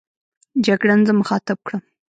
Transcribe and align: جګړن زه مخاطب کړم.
جګړن 0.65 0.99
زه 1.07 1.13
مخاطب 1.21 1.57
کړم. 1.67 1.81